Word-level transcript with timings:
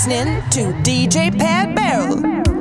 listening 0.00 0.40
to 0.48 0.72
DJ 0.82 1.30
Pat 1.38 1.74
Barrel. 1.74 2.59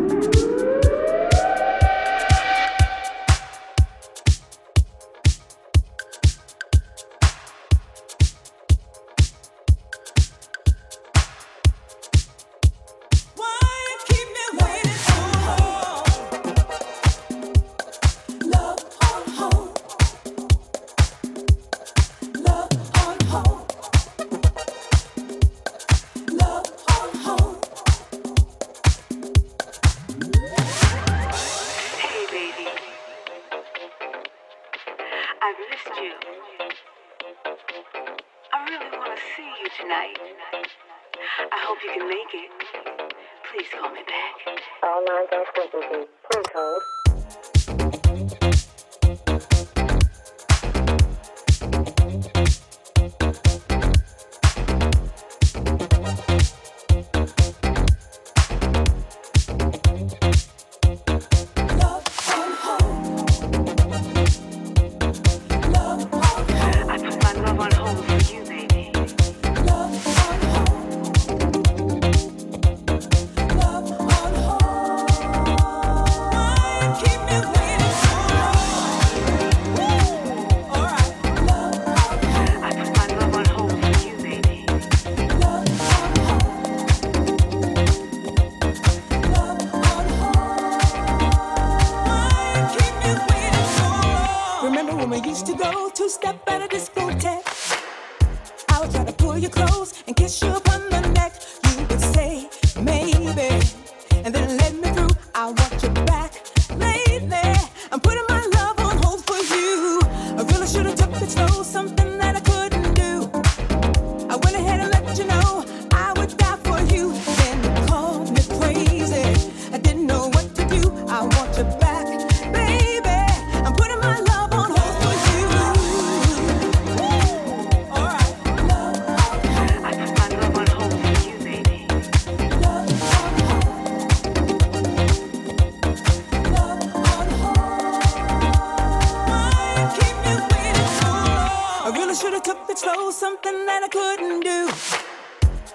exposed 142.81 143.17
something 143.17 143.65
that 143.65 143.83
I 143.83 143.89
couldn't 143.89 144.39
do. 144.39 144.69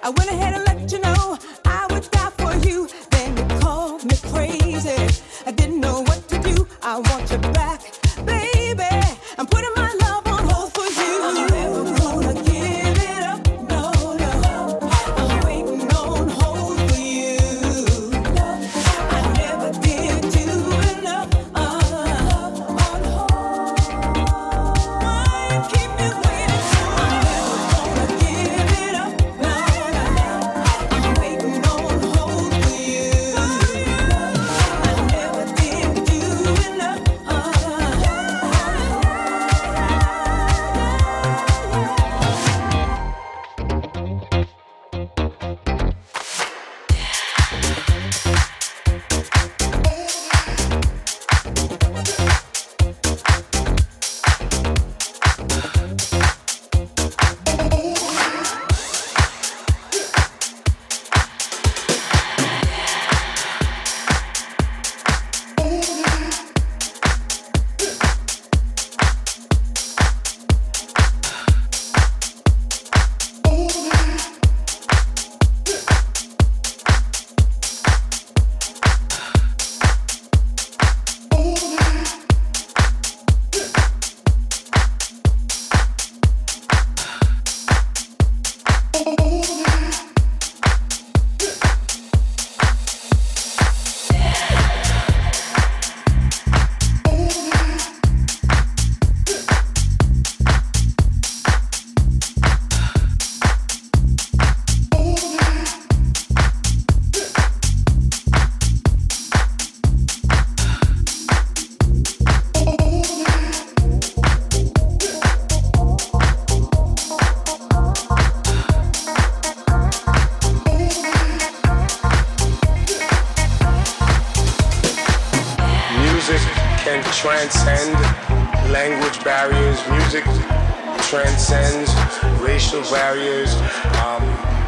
I 0.01 0.09
went 0.09 0.31
ahead 0.31 0.55
and 0.55 0.65
let 0.65 0.91
you 0.91 0.99
know. 1.01 1.37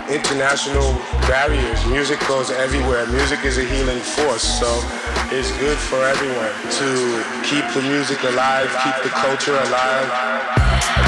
International 0.09 0.93
barriers. 1.27 1.85
Music 1.87 2.19
goes 2.27 2.49
everywhere. 2.51 3.05
Music 3.07 3.43
is 3.43 3.57
a 3.57 3.63
healing 3.65 3.99
force. 3.99 4.43
So 4.43 4.67
it's 5.31 5.51
good 5.59 5.77
for 5.77 6.01
everyone 6.03 6.51
to 6.79 7.23
keep 7.43 7.65
the 7.73 7.81
music 7.89 8.21
alive, 8.23 8.69
keep 8.83 9.03
the 9.03 9.09
culture 9.09 9.55
alive. 9.55 11.06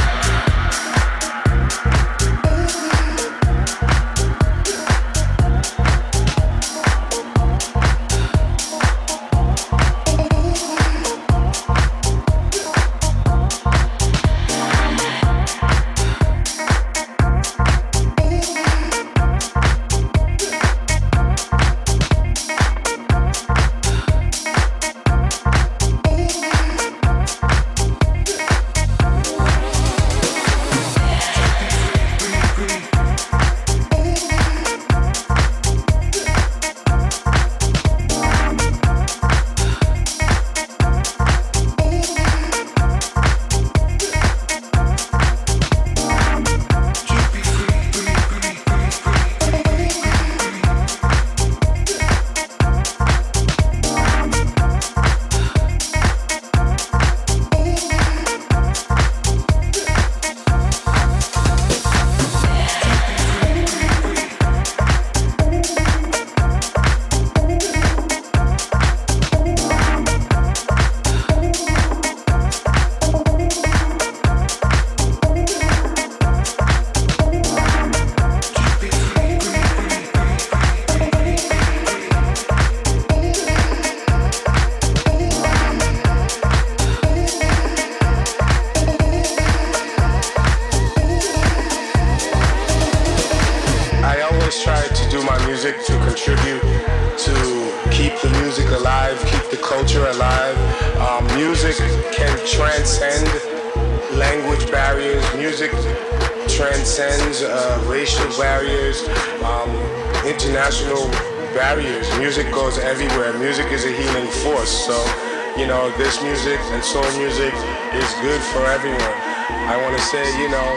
music 117.40 117.56
is 117.94 118.14
good 118.22 118.42
for 118.52 118.66
everyone. 118.66 119.00
I 119.00 119.80
want 119.82 119.96
to 119.96 120.04
say, 120.04 120.26
you 120.42 120.50
know, 120.50 120.76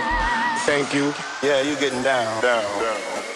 thank 0.64 0.94
you. 0.94 1.12
Yeah, 1.42 1.60
you're 1.60 1.80
getting 1.80 2.02
down, 2.04 2.40
down, 2.40 2.62
down. 2.80 3.31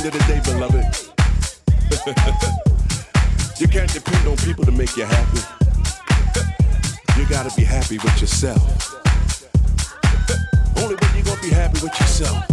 end 0.00 0.14
of 0.14 0.20
the 0.20 0.26
day, 0.32 0.40
beloved, 0.44 0.84
you 3.60 3.68
can't 3.68 3.92
depend 3.92 4.26
on 4.26 4.36
people 4.38 4.64
to 4.64 4.72
make 4.72 4.96
you 4.96 5.04
happy. 5.04 5.40
You 7.18 7.28
gotta 7.28 7.54
be 7.54 7.64
happy 7.64 7.98
with 7.98 8.20
yourself. 8.20 8.62
Only 10.78 10.94
when 10.94 11.16
you 11.16 11.22
gonna 11.22 11.42
be 11.42 11.50
happy 11.50 11.80
with 11.82 11.92
yourself 12.00 12.48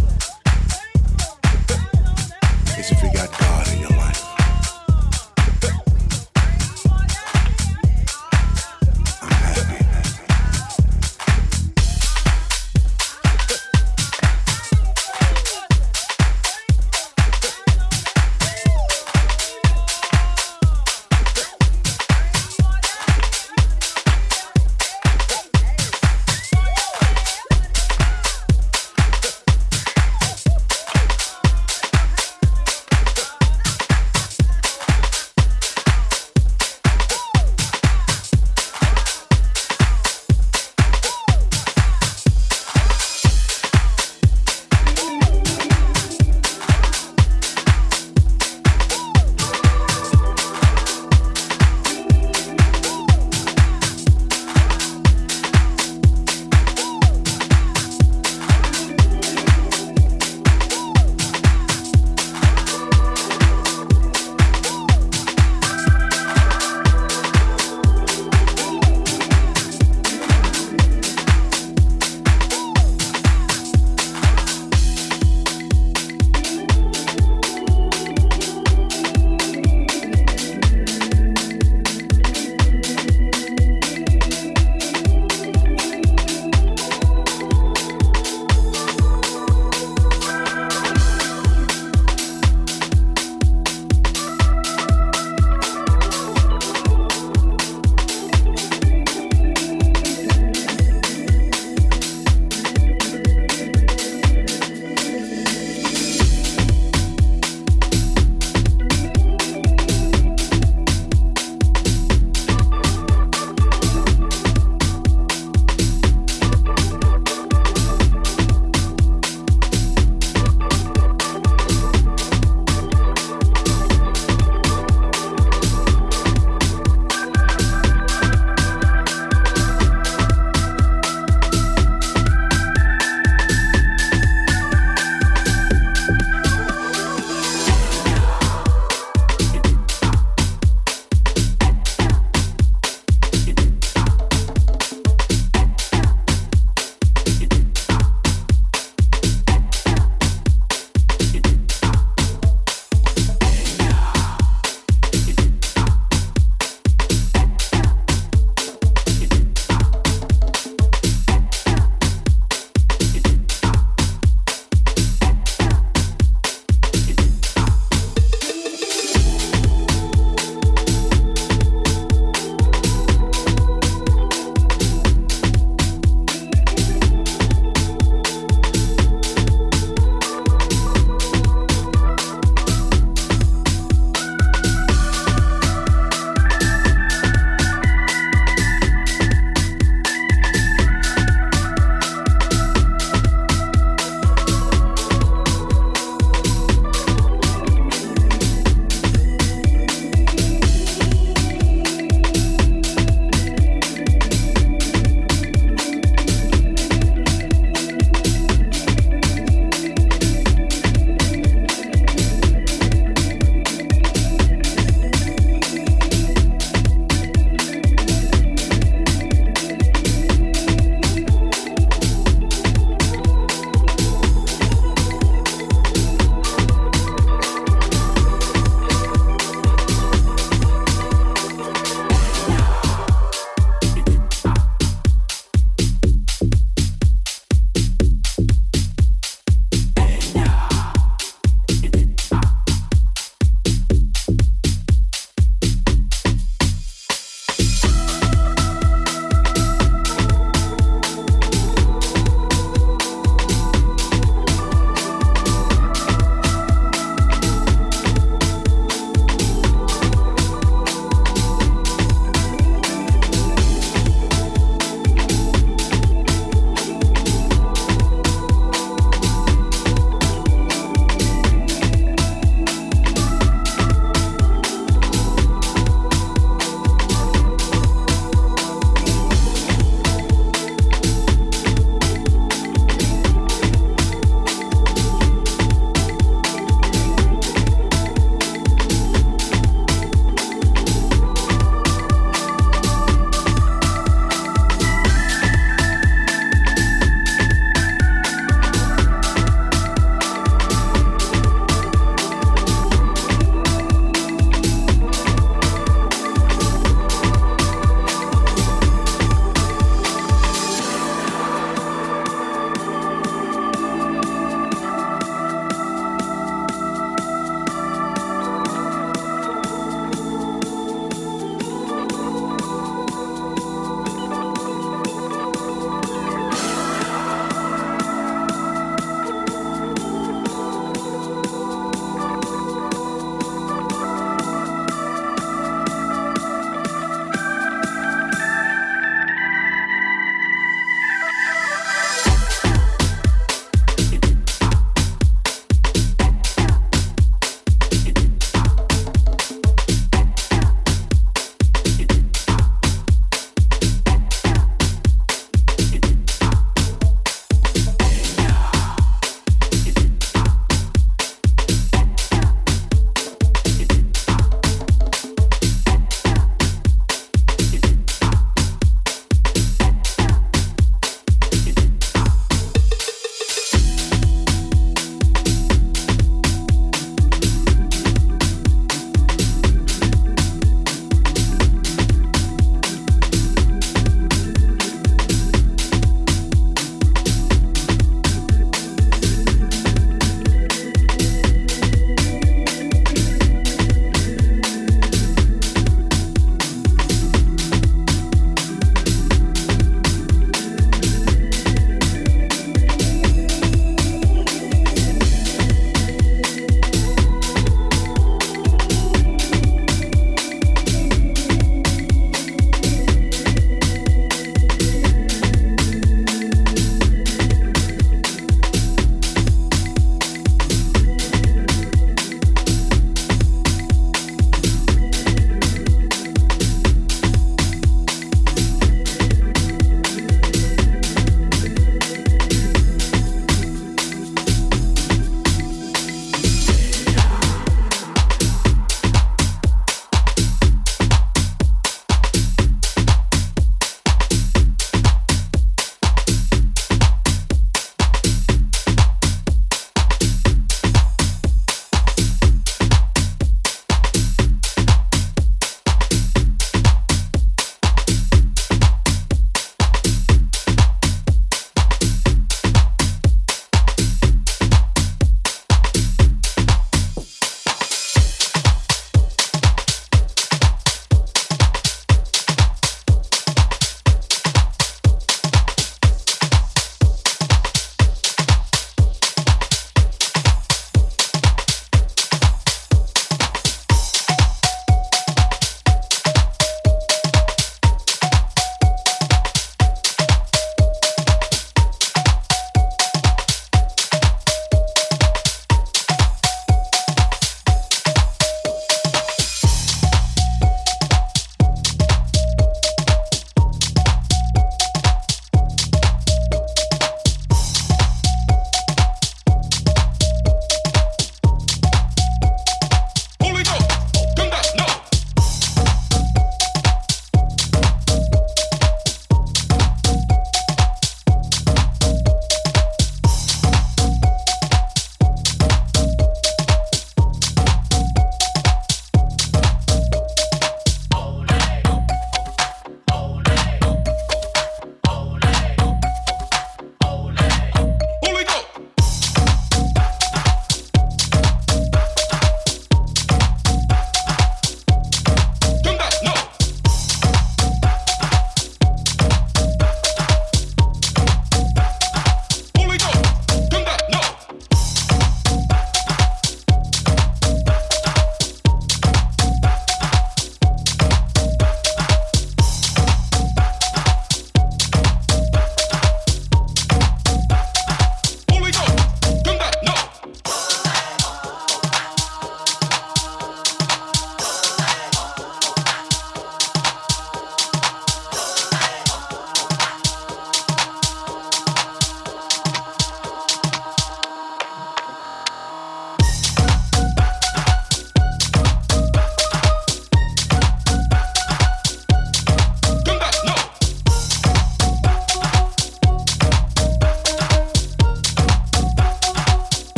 is 2.77 2.91
if 2.91 3.01
you 3.01 3.13
got 3.13 3.46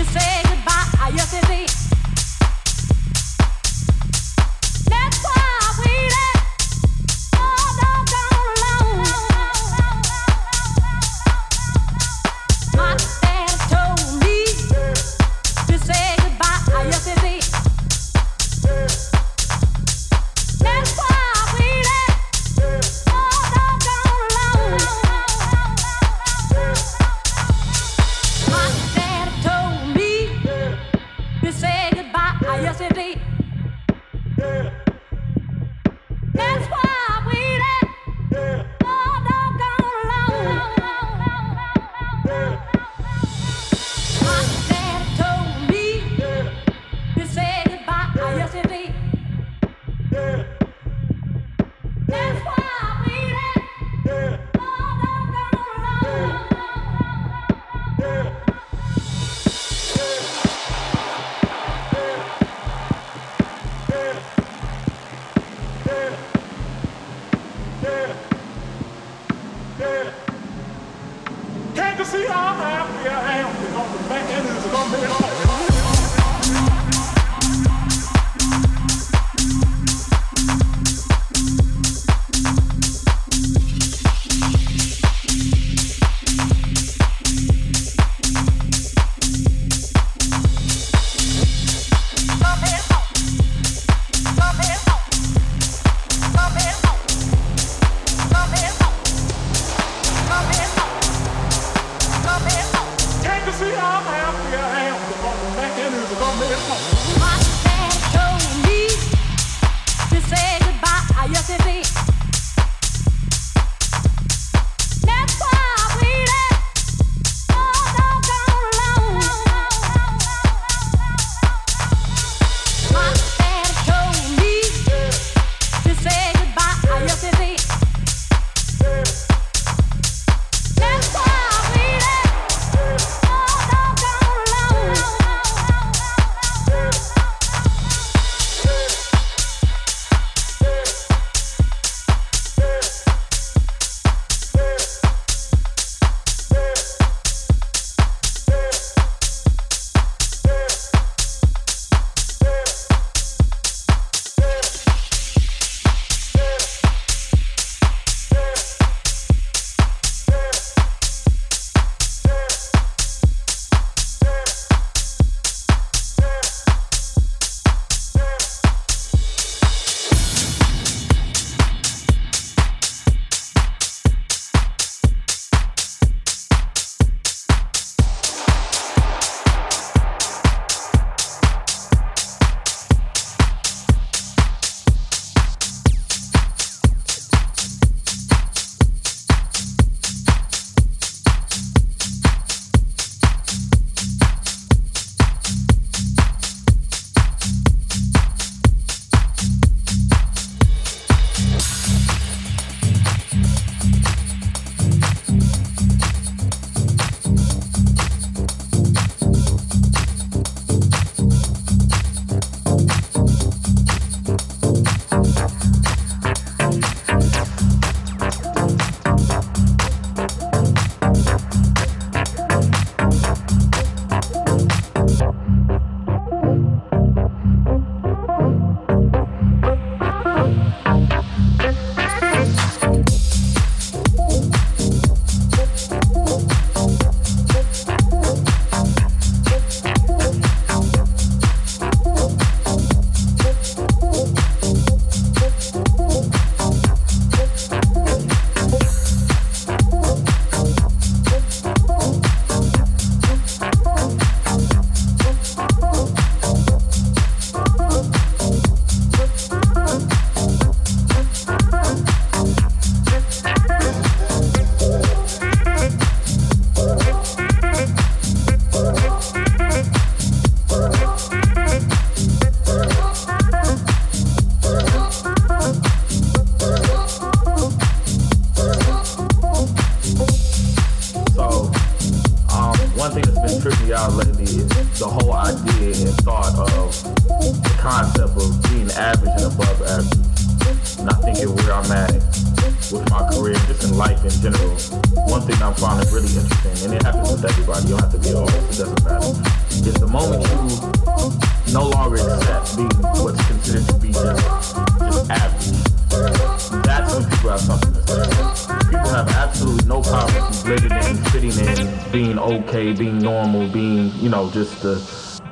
to 0.00 0.06
say 0.18 0.39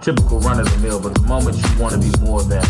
typical 0.01 0.41
run 0.41 0.61
of 0.61 0.71
the 0.71 0.79
mill, 0.79 1.01
but 1.01 1.15
the 1.15 1.23
moment 1.23 1.57
you 1.57 1.81
want 1.81 1.95
to 1.95 2.01
be 2.01 2.13
more 2.21 2.43
than 2.43 2.63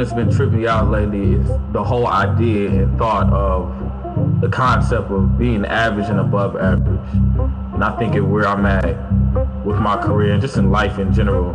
that's 0.00 0.14
been 0.14 0.30
tripping 0.30 0.62
me 0.62 0.66
out 0.66 0.90
lately 0.90 1.34
is 1.34 1.46
the 1.72 1.84
whole 1.84 2.06
idea 2.06 2.70
and 2.70 2.96
thought 2.96 3.30
of 3.34 4.40
the 4.40 4.48
concept 4.48 5.10
of 5.10 5.38
being 5.38 5.62
average 5.66 6.08
and 6.08 6.18
above 6.18 6.56
average. 6.56 7.12
And 7.74 7.84
I 7.84 7.94
think 7.98 8.14
at 8.14 8.24
where 8.24 8.48
I'm 8.48 8.64
at 8.64 8.96
with 9.62 9.76
my 9.76 9.98
career 9.98 10.32
and 10.32 10.40
just 10.40 10.56
in 10.56 10.70
life 10.70 10.98
in 10.98 11.12
general, 11.12 11.52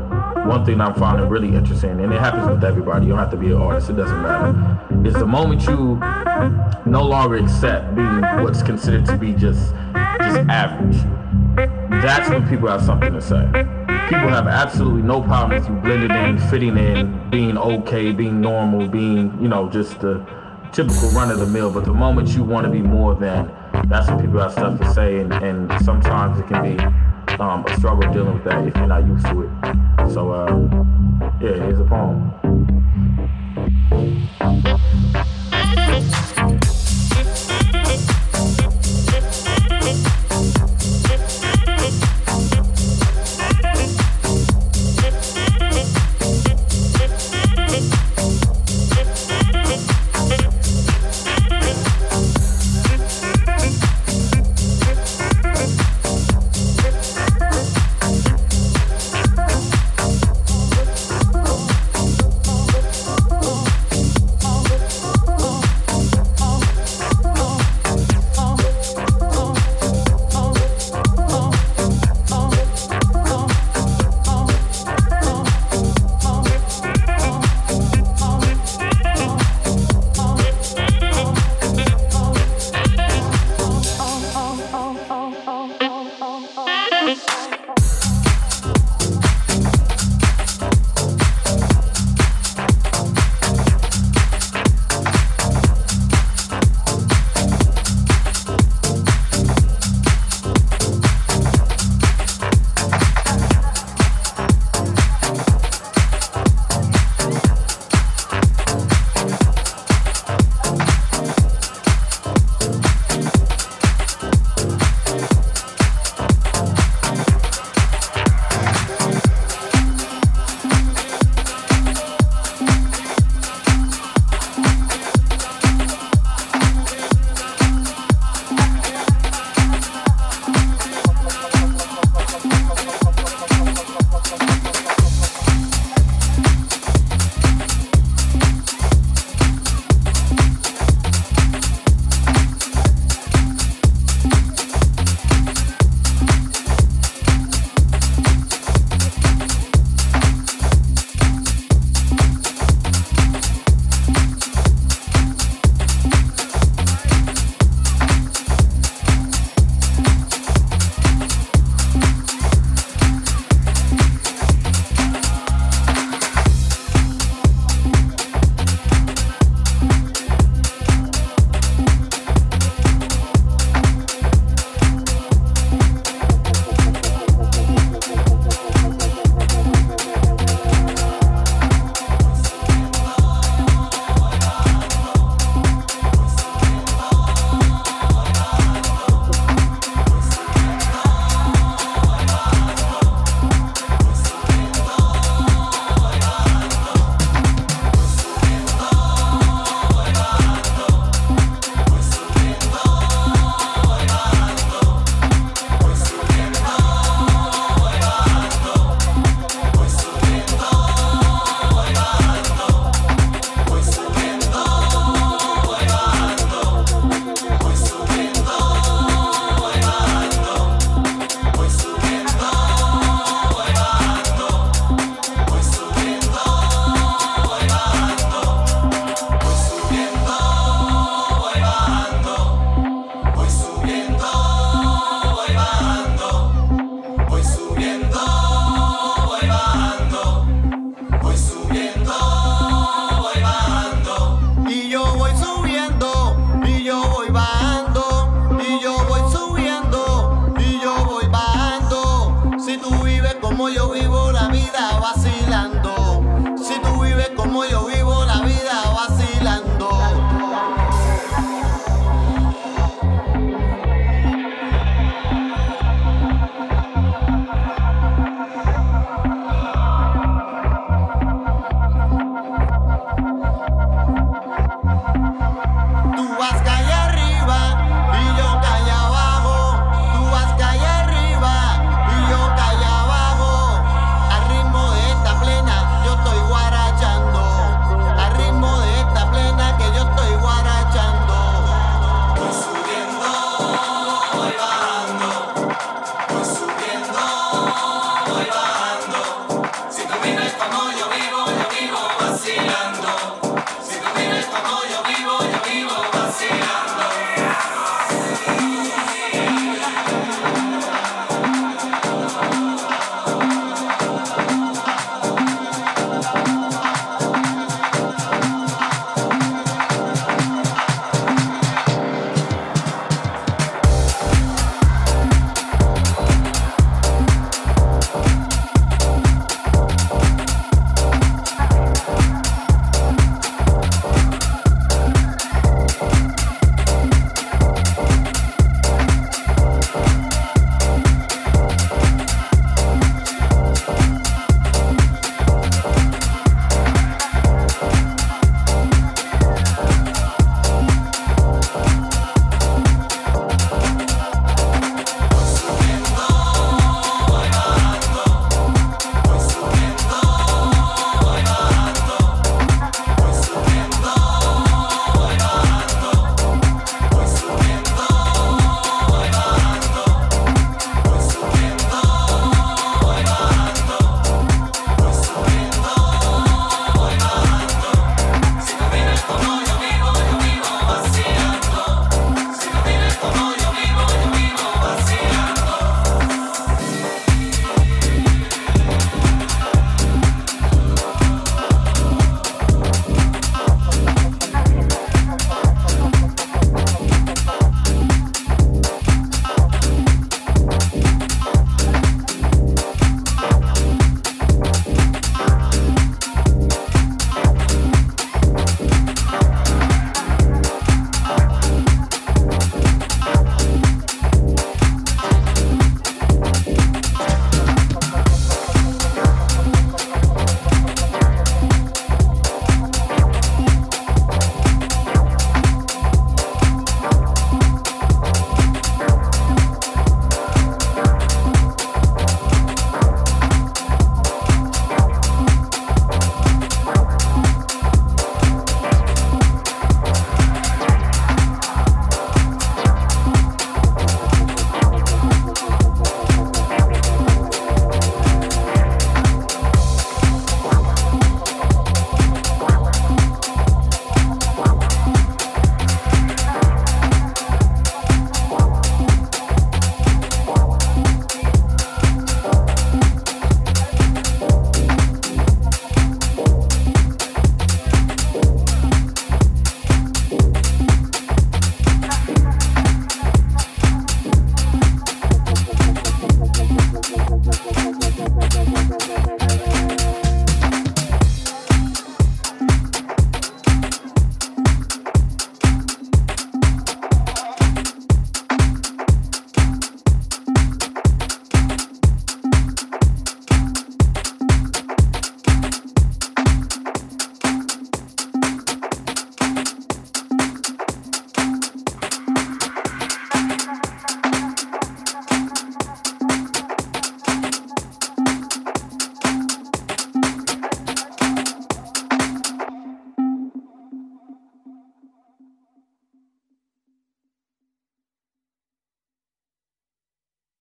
one 0.47 0.63
thing 0.63 0.79
I'm 0.79 0.93
finding 0.93 1.27
really 1.27 1.55
interesting, 1.55 1.99
and 1.99 2.13
it 2.13 2.19
happens 2.19 2.47
with 2.47 2.63
everybody, 2.63 3.07
you 3.07 3.13
don't 3.13 3.19
have 3.19 3.31
to 3.31 3.37
be 3.37 3.47
an 3.47 3.53
artist, 3.53 3.89
it 3.89 3.93
doesn't 3.93 4.21
matter, 4.21 4.79
is 5.03 5.15
the 5.15 5.25
moment 5.25 5.63
you 5.63 5.99
no 6.85 7.03
longer 7.03 7.37
accept 7.37 7.95
being 7.95 8.21
what's 8.43 8.61
considered 8.61 9.07
to 9.07 9.17
be 9.17 9.33
just 9.33 9.73
just 10.21 10.37
average. 10.49 10.97
That's 11.89 12.29
when 12.29 12.47
people 12.47 12.67
have 12.67 12.83
something 12.83 13.11
to 13.11 13.21
say 13.21 13.84
people 14.09 14.29
have 14.29 14.47
absolutely 14.47 15.01
no 15.01 15.21
problem 15.21 15.59
with 15.59 15.67
you 15.67 15.75
blending 15.75 16.11
in, 16.11 16.37
fitting 16.49 16.77
in, 16.77 17.29
being 17.29 17.57
okay, 17.57 18.11
being 18.11 18.39
normal, 18.39 18.87
being, 18.87 19.35
you 19.41 19.47
know, 19.47 19.69
just 19.69 19.99
the 19.99 20.23
typical 20.71 21.09
run 21.09 21.31
of 21.31 21.39
the 21.39 21.47
mill. 21.47 21.71
But 21.71 21.85
the 21.85 21.93
moment 21.93 22.29
you 22.29 22.43
want 22.43 22.65
to 22.65 22.71
be 22.71 22.81
more 22.81 23.15
than, 23.15 23.51
that's 23.87 24.07
when 24.07 24.19
people 24.19 24.39
have 24.39 24.51
stuff 24.51 24.79
to 24.79 24.93
say. 24.93 25.19
And, 25.19 25.33
and 25.33 25.71
sometimes 25.83 26.39
it 26.39 26.47
can 26.47 26.75
be 26.75 26.83
um, 27.39 27.65
a 27.65 27.77
struggle 27.77 28.11
dealing 28.13 28.35
with 28.35 28.43
that 28.43 28.67
if 28.67 28.75
you're 28.75 28.87
not 28.87 29.05
used 29.05 29.25
to 29.27 29.41
it. 29.41 30.13
So, 30.13 30.31
uh, 30.31 30.55
yeah, 31.41 31.63
here's 31.63 31.79
a 31.79 31.85
poem. 31.85 32.44